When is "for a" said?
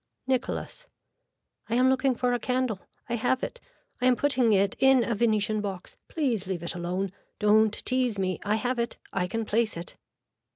2.15-2.39